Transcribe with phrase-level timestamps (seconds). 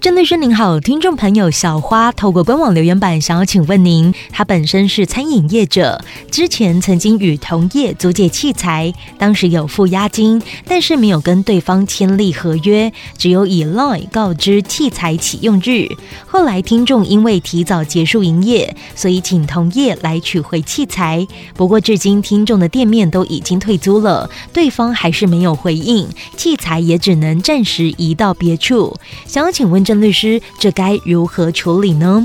[0.00, 15.86] 郑律师您好，听众朋友小花透过官网留言板想要请问您，他本身是餐饮业者，之前曾经与同业租借器材，当时有付押金，但是没有跟对方签立合约，只有以 LINE 告知器材启用日。
[16.26, 21.28] 后来听众因为提早结束营业，所以请同业来取回器材。
[21.54, 26.08] 不过至今听众的店面都已经退租了，对方还是没有回应，
[26.38, 28.96] 器材也只能暂时移到别处。
[29.26, 29.84] 想要请问。
[29.90, 32.24] 郑律师，这该如何处理呢？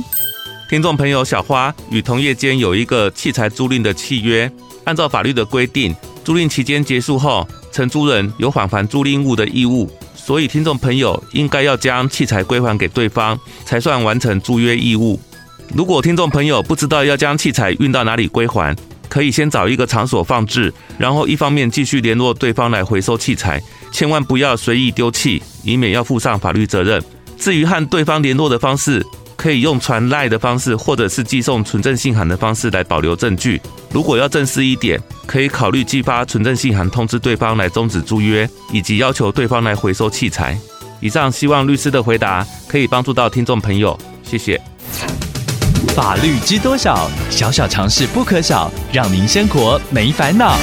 [0.70, 4.48] 听众朋友，小花与同业间有一个器材租赁的契约，
[4.84, 15.20] 按照法律的规定，租赁期间结束后，承租人有返还租赁物的义务，所以听众朋友应该要将器材归还给对方，才算完成租约义务。
[15.73, 18.76] 如果听众朋友不知道要将器材运到哪里归还，
[19.09, 23.59] 可以先找一个场所放置，然后一方面继续联络对方来回收器材，
[23.92, 27.04] 千万不要随意丢弃，以免要负上法律责任。
[27.38, 29.05] 至于和对方联络的方式，
[29.36, 33.61] 可以用传赖的方式，或者是寄送存证信函的方式来保留证据。
[33.92, 40.58] 如果要正式一点，可以考虑寄发存证信函通知对方来终止租约，以及要求对方来回收器材。
[41.02, 44.59] 以上希望律师的回答可以帮助到听众朋友，谢谢。
[45.94, 47.09] 法律知多少？
[47.30, 50.58] 小小常识不可少，让您生活没烦恼。